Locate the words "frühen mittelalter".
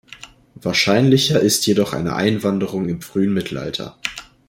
3.03-3.99